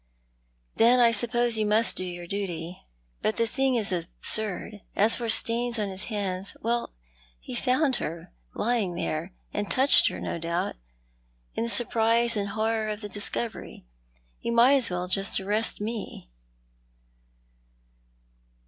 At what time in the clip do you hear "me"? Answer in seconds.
15.79-16.31